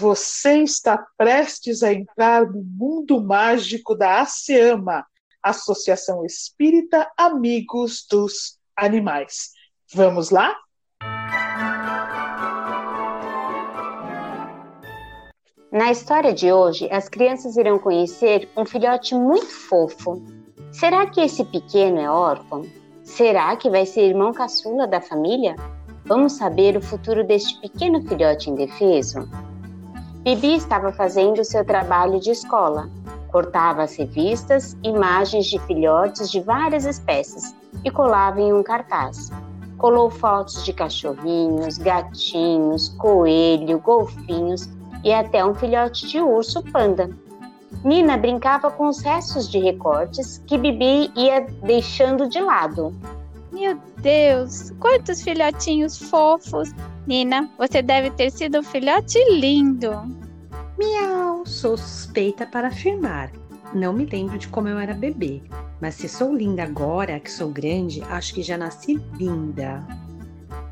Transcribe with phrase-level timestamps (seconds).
[0.00, 5.04] Você está prestes a entrar no mundo mágico da ASEAMA,
[5.42, 9.50] Associação Espírita Amigos dos Animais.
[9.92, 10.56] Vamos lá?
[15.70, 20.24] Na história de hoje, as crianças irão conhecer um filhote muito fofo.
[20.72, 22.64] Será que esse pequeno é órfão?
[23.04, 25.56] Será que vai ser irmão caçula da família?
[26.06, 29.28] Vamos saber o futuro deste pequeno filhote indefeso?
[30.22, 32.90] Bibi estava fazendo seu trabalho de escola.
[33.28, 39.30] Cortava as revistas, imagens de filhotes de várias espécies e colava em um cartaz.
[39.78, 44.68] Colou fotos de cachorrinhos, gatinhos, coelho, golfinhos
[45.02, 47.08] e até um filhote de urso panda.
[47.82, 52.94] Nina brincava com os restos de recortes que Bibi ia deixando de lado.
[53.52, 56.70] Meu Deus, quantos filhotinhos fofos!
[57.06, 59.90] Nina, você deve ter sido um filhote lindo.
[60.78, 63.30] Miau, sou suspeita para afirmar.
[63.74, 65.42] Não me lembro de como eu era bebê,
[65.80, 69.84] mas se sou linda agora que sou grande, acho que já nasci linda.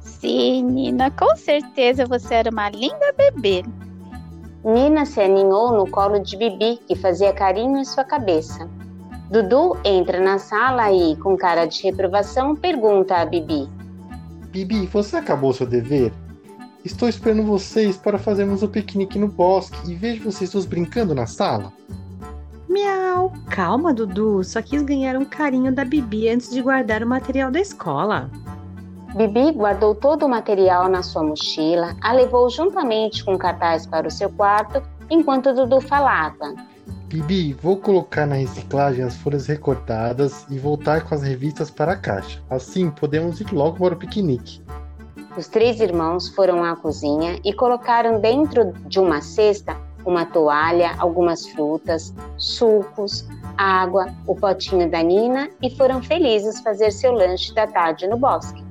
[0.00, 3.64] Sim, Nina, com certeza você era uma linda bebê.
[4.64, 8.68] Nina se aninhou no colo de Bibi, que fazia carinho em sua cabeça.
[9.34, 13.68] Dudu entra na sala e, com cara de reprovação, pergunta a Bibi:
[14.52, 16.12] Bibi, você acabou seu dever?
[16.84, 21.26] Estou esperando vocês para fazermos o piquenique no bosque e vejo vocês todos brincando na
[21.26, 21.72] sala.
[22.68, 23.32] Miau!
[23.50, 27.58] Calma, Dudu, só quis ganhar um carinho da Bibi antes de guardar o material da
[27.58, 28.30] escola.
[29.16, 34.12] Bibi guardou todo o material na sua mochila, a levou juntamente com cartaz para o
[34.12, 36.54] seu quarto, enquanto Dudu falava.
[37.14, 41.96] Bibi, vou colocar na reciclagem as folhas recortadas e voltar com as revistas para a
[41.96, 42.42] caixa.
[42.50, 44.60] Assim podemos ir logo para o piquenique.
[45.36, 51.46] Os três irmãos foram à cozinha e colocaram dentro de uma cesta uma toalha, algumas
[51.46, 58.08] frutas, sucos, água, o potinho da Nina e foram felizes fazer seu lanche da tarde
[58.08, 58.62] no bosque.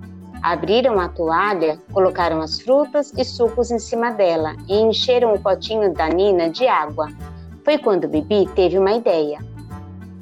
[0.43, 5.93] Abriram a toalha, colocaram as frutas e sucos em cima dela e encheram o potinho
[5.93, 7.07] da Nina de água.
[7.63, 9.39] Foi quando Bibi teve uma ideia.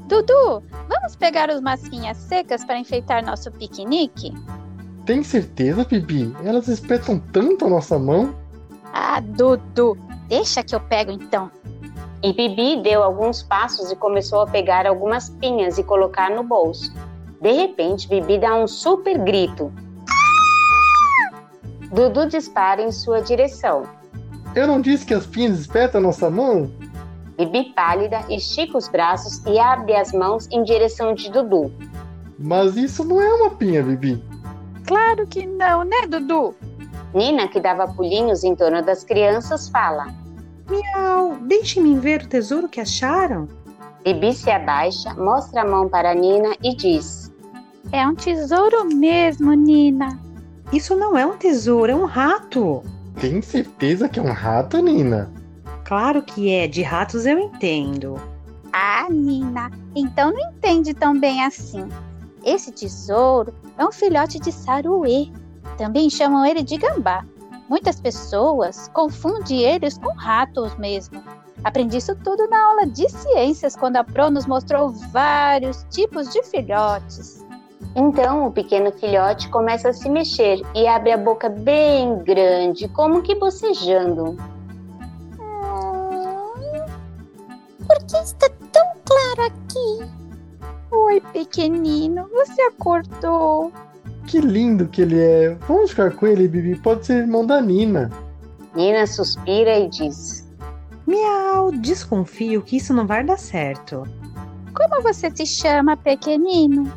[0.07, 4.33] Dudu, vamos pegar os massinhas secas para enfeitar nosso piquenique?
[5.05, 6.35] Tem certeza, Bibi?
[6.43, 8.35] Elas espetam tanto a nossa mão?
[8.93, 9.97] Ah, Dudu,
[10.27, 11.49] deixa que eu pego então.
[12.23, 16.93] E Bibi deu alguns passos e começou a pegar algumas pinhas e colocar no bolso.
[17.41, 19.71] De repente, Bibi dá um super grito
[21.91, 23.83] Dudu dispara em sua direção.
[24.55, 26.71] Eu não disse que as pinhas espetam a nossa mão?
[27.45, 31.71] Bibi pálida estica os braços e abre as mãos em direção de Dudu.
[32.37, 34.23] Mas isso não é uma pinha, Bibi.
[34.85, 36.53] Claro que não, né, Dudu?
[37.15, 40.13] Nina, que dava pulinhos em torno das crianças, fala:
[40.69, 43.47] Miau, deixe-me ver o tesouro que acharam.
[44.03, 47.31] Bibi se abaixa, mostra a mão para Nina e diz:
[47.91, 50.19] É um tesouro mesmo, Nina.
[50.71, 52.83] Isso não é um tesouro, é um rato.
[53.19, 55.40] Tem certeza que é um rato, Nina?
[55.91, 58.17] Claro que é, de ratos eu entendo.
[58.71, 61.85] Ah, Nina, então não entende tão bem assim.
[62.45, 65.27] Esse tesouro é um filhote de saruê.
[65.77, 67.25] Também chamam ele de gambá.
[67.67, 71.21] Muitas pessoas confundem eles com ratos mesmo.
[71.61, 76.41] Aprendi isso tudo na aula de ciências quando a Pro nos mostrou vários tipos de
[76.43, 77.45] filhotes.
[77.97, 83.21] Então o pequeno filhote começa a se mexer e abre a boca bem grande, como
[83.21, 84.37] que bocejando.
[91.51, 93.73] Pequenino, você acordou?
[94.25, 95.57] Que lindo que ele é.
[95.67, 96.77] Vamos ficar com ele, Bibi.
[96.79, 98.09] Pode ser irmão da Nina.
[98.73, 100.47] Nina suspira e diz:
[101.05, 104.07] Miau, desconfio que isso não vai dar certo.
[104.73, 106.91] Como você se chama, pequenino?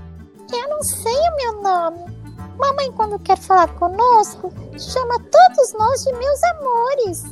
[0.53, 2.15] Eu não sei o meu nome.
[2.57, 7.25] Mamãe, quando quer falar conosco, chama todos nós de meus amores.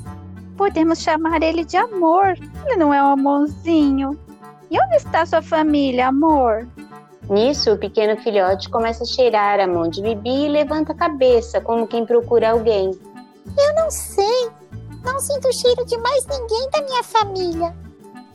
[0.56, 2.36] Podemos chamar ele de amor.
[2.66, 4.18] Ele não é um amorzinho.
[4.68, 6.66] E onde está sua família, amor?
[7.28, 11.60] Nisso, o pequeno filhote começa a cheirar a mão de Bibi e levanta a cabeça,
[11.60, 12.90] como quem procura alguém.
[13.58, 14.50] Eu não sei.
[15.04, 17.74] Não sinto o cheiro de mais ninguém da minha família.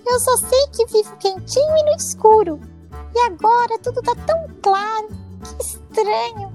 [0.06, 2.60] Eu só sei que vivo quentinho e no escuro.
[3.16, 5.08] E agora tudo tá tão claro.
[5.44, 6.52] Que estranho.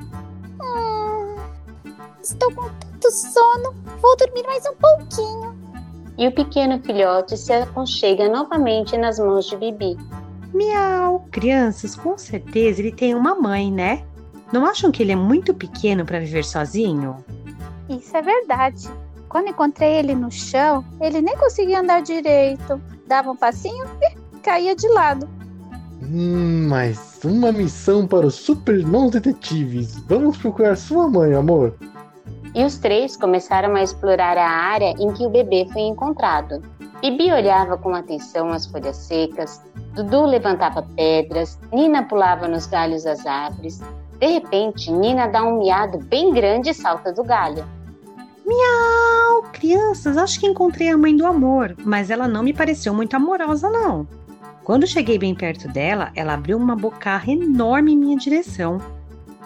[0.62, 1.36] Hum,
[2.22, 2.70] estou com
[3.02, 3.74] tanto sono.
[4.00, 5.56] Vou dormir mais um pouquinho.
[6.18, 9.96] E o pequeno filhote se aconchega novamente nas mãos de Bibi.
[10.52, 11.26] Miau!
[11.30, 14.04] Crianças, com certeza ele tem uma mãe, né?
[14.52, 17.24] Não acham que ele é muito pequeno para viver sozinho?
[17.88, 18.88] Isso é verdade.
[19.28, 22.80] Quando encontrei ele no chão, ele nem conseguia andar direito.
[23.06, 25.26] Dava um passinho e caía de lado.
[26.02, 29.96] Hum, mais uma missão para os Super Irmãos Detetives.
[30.06, 31.74] Vamos procurar sua mãe, amor.
[32.54, 36.60] E os três começaram a explorar a área em que o bebê foi encontrado.
[37.00, 39.60] Bibi olhava com atenção as folhas secas,
[39.94, 43.80] Dudu levantava pedras, Nina pulava nos galhos das árvores.
[44.18, 47.64] De repente, Nina dá um miado bem grande e salta do galho.
[48.46, 49.42] Miau!
[49.52, 53.68] Crianças, acho que encontrei a mãe do amor, mas ela não me pareceu muito amorosa,
[53.68, 54.06] não.
[54.64, 58.78] Quando cheguei bem perto dela, ela abriu uma bocarra enorme em minha direção.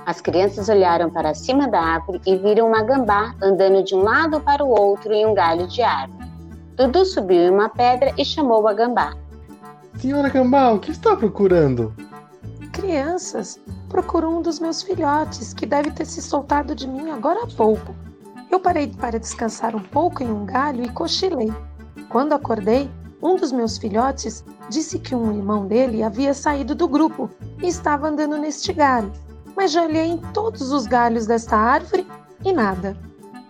[0.05, 4.41] As crianças olharam para cima da árvore e viram uma gambá andando de um lado
[4.41, 6.31] para o outro em um galho de árvore.
[6.77, 9.15] Dudu subiu em uma pedra e chamou a gambá.
[9.99, 11.95] Senhora Gambá, o que está procurando?
[12.71, 13.59] Crianças,
[13.89, 17.95] procuro um dos meus filhotes que deve ter se soltado de mim agora há pouco.
[18.51, 21.53] Eu parei para descansar um pouco em um galho e cochilei.
[22.11, 22.91] Quando acordei,
[23.23, 27.31] um dos meus filhotes disse que um irmão dele havia saído do grupo
[27.63, 29.11] e estava andando neste galho.
[29.57, 32.07] Mas já olhei em todos os galhos desta árvore
[32.45, 32.97] e nada.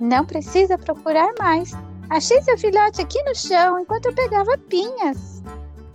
[0.00, 1.72] Não precisa procurar mais.
[2.08, 5.42] Achei seu filhote aqui no chão enquanto eu pegava pinhas.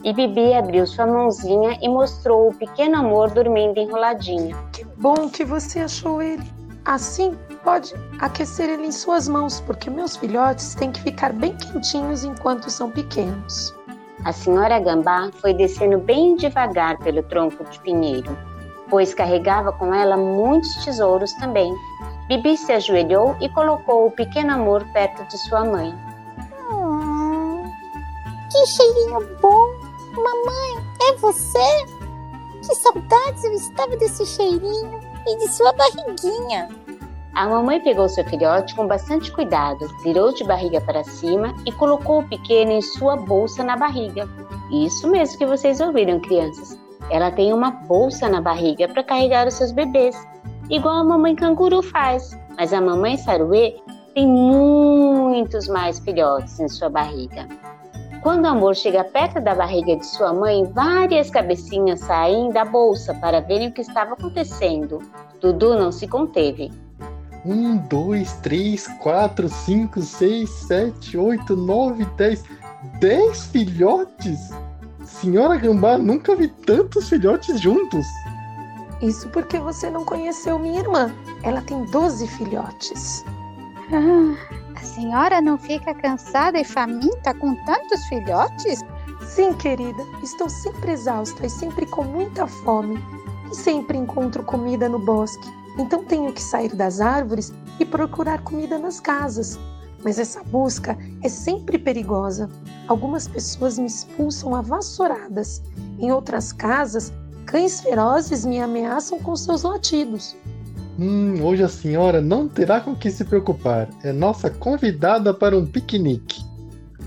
[0.04, 4.58] E Bibi abriu sua mãozinha e mostrou o pequeno amor dormindo enroladinho.
[4.72, 6.44] Que bom que você achou ele.
[6.86, 12.24] Assim, pode aquecer ele em suas mãos, porque meus filhotes têm que ficar bem quentinhos
[12.24, 13.74] enquanto são pequenos.
[14.26, 18.36] A senhora Gambá foi descendo bem devagar pelo tronco de pinheiro,
[18.90, 21.72] pois carregava com ela muitos tesouros também.
[22.28, 25.94] Bibi se ajoelhou e colocou o pequeno amor perto de sua mãe.
[26.72, 27.64] Hum,
[28.52, 29.71] que cheirinho bom!
[30.14, 31.86] Mamãe, é você?
[32.68, 36.68] Que saudades eu estava desse cheirinho e de sua barriguinha.
[37.34, 42.20] A mamãe pegou seu filhote com bastante cuidado, virou de barriga para cima e colocou
[42.20, 44.28] o pequeno em sua bolsa na barriga.
[44.70, 46.78] Isso mesmo que vocês ouviram, crianças.
[47.10, 50.16] Ela tem uma bolsa na barriga para carregar os seus bebês,
[50.70, 52.38] igual a mamãe canguru faz.
[52.58, 53.78] Mas a mamãe saruê
[54.14, 57.48] tem muitos mais filhotes em sua barriga.
[58.22, 63.16] Quando o amor chega perto da barriga de sua mãe, várias cabecinhas saem da bolsa
[63.16, 65.00] para verem o que estava acontecendo.
[65.42, 66.72] Dudu não se conteve.
[67.44, 72.44] Um, dois, três, quatro, cinco, seis, sete, oito, nove, dez.
[73.00, 74.52] Dez filhotes?
[75.04, 78.06] Senhora Gambá, nunca vi tantos filhotes juntos.
[79.02, 81.12] Isso porque você não conheceu minha irmã.
[81.42, 83.26] Ela tem doze filhotes.
[83.92, 88.80] Ah, a senhora não fica cansada e faminta com tantos filhotes?
[89.28, 90.04] Sim, querida.
[90.24, 93.00] Estou sempre exausta e sempre com muita fome.
[93.52, 95.48] E sempre encontro comida no bosque.
[95.78, 99.60] Então tenho que sair das árvores e procurar comida nas casas.
[100.04, 102.50] Mas essa busca é sempre perigosa.
[102.88, 105.62] Algumas pessoas me expulsam a vassouradas.
[106.00, 107.14] Em outras casas,
[107.46, 110.36] cães ferozes me ameaçam com seus latidos.
[111.02, 113.90] Hum, hoje a senhora não terá com que se preocupar.
[114.04, 116.46] É nossa convidada para um piquenique.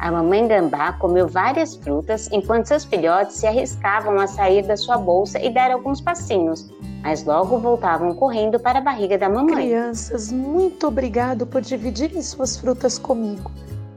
[0.01, 4.99] A mamãe gambá comeu várias frutas enquanto seus filhotes se arriscavam a sair da sua
[4.99, 6.69] bolsa e dar alguns passinhos,
[7.05, 9.69] mas logo voltavam correndo para a barriga da mamãe.
[9.69, 13.49] Crianças, muito obrigado por dividirem suas frutas comigo.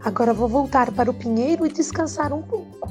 [0.05, 2.87] Agora vou voltar para o pinheiro e descansar um pouco.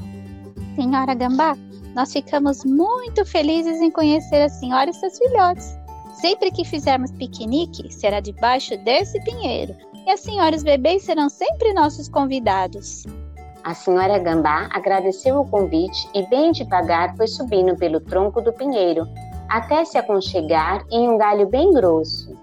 [0.75, 1.55] Senhora Gambá,
[1.95, 5.86] nós ficamos muito felizes em conhecer a senhora e seus filhotes.
[6.21, 11.29] Sempre que fizermos piquenique, será debaixo desse pinheiro, e a senhora e os bebês serão
[11.29, 13.03] sempre nossos convidados.
[13.63, 19.07] A senhora Gambá agradeceu o convite e, bem devagar, foi subindo pelo tronco do pinheiro,
[19.47, 22.35] até se aconchegar em um galho bem grosso.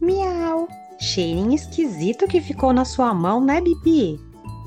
[0.00, 0.68] Miau!
[1.00, 4.20] Cheirinho esquisito que ficou na sua mão, né, Bibi?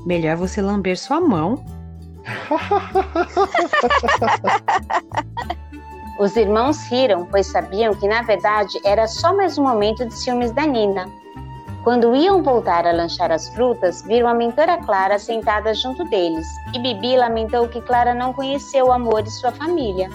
[0.04, 1.64] Melhor você lamber sua mão.
[6.22, 10.52] Os irmãos riram, pois sabiam que na verdade era só mais um momento de ciúmes
[10.52, 11.10] da Nina.
[11.82, 16.78] Quando iam voltar a lanchar as frutas, viram a mentora Clara sentada junto deles, e
[16.78, 20.08] Bibi lamentou que Clara não conheceu o amor de sua família.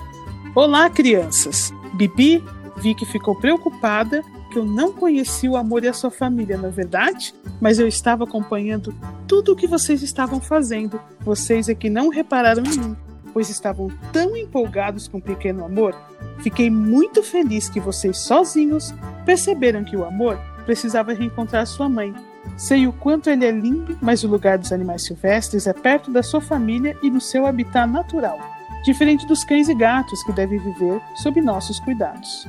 [0.55, 1.73] Olá, crianças!
[1.95, 2.41] Bibi
[2.77, 6.69] vi que ficou preocupada que eu não conhecia o amor e a sua família, na
[6.69, 7.35] é verdade?
[7.59, 8.95] Mas eu estava acompanhando
[9.27, 11.01] tudo o que vocês estavam fazendo.
[11.19, 12.97] Vocês é que não repararam em mim
[13.37, 15.95] pois estavam tão empolgados com o pequeno amor,
[16.39, 18.91] fiquei muito feliz que vocês sozinhos
[19.27, 22.15] perceberam que o amor precisava reencontrar sua mãe.
[22.57, 26.23] Sei o quanto ele é lindo, mas o lugar dos animais silvestres é perto da
[26.23, 28.39] sua família e no seu habitat natural,
[28.83, 32.47] diferente dos cães e gatos que devem viver sob nossos cuidados.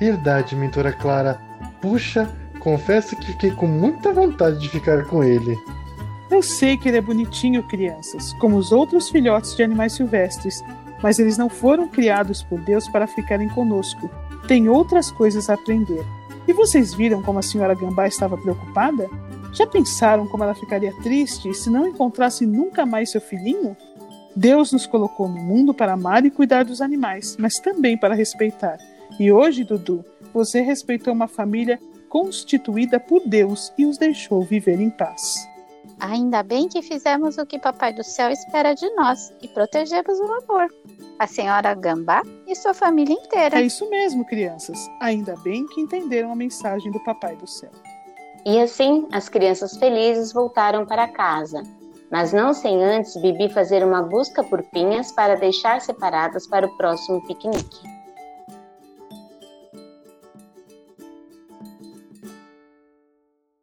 [0.00, 1.40] Verdade, mentora Clara.
[1.80, 5.56] Puxa, confesso que fiquei com muita vontade de ficar com ele.
[6.30, 10.62] Eu sei que ele é bonitinho, crianças, como os outros filhotes de animais silvestres,
[11.02, 14.08] mas eles não foram criados por Deus para ficarem conosco.
[14.48, 16.04] Tem outras coisas a aprender.
[16.48, 19.08] E vocês viram como a senhora Gambá estava preocupada?
[19.52, 23.76] Já pensaram como ela ficaria triste se não encontrasse nunca mais seu filhinho?
[24.34, 28.78] Deus nos colocou no mundo para amar e cuidar dos animais, mas também para respeitar.
[29.18, 31.78] E hoje, Dudu, você respeitou uma família
[32.08, 35.48] constituída por Deus e os deixou viver em paz.
[36.04, 40.32] Ainda bem que fizemos o que Papai do Céu espera de nós e protegemos o
[40.34, 40.68] amor.
[41.18, 43.58] A senhora Gambá e sua família inteira.
[43.58, 44.78] É isso mesmo, crianças.
[45.00, 47.70] Ainda bem que entenderam a mensagem do Papai do Céu.
[48.44, 51.62] E assim, as crianças felizes voltaram para casa,
[52.10, 56.76] mas não sem antes Bibi fazer uma busca por pinhas para deixar separadas para o
[56.76, 57.93] próximo piquenique.